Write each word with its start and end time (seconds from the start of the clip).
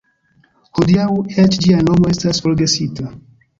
Hodiaŭ 0.79 1.05
eĉ 1.45 1.59
ĝia 1.67 1.85
nomo 1.91 2.11
estas 2.17 2.43
forgesita. 2.49 3.15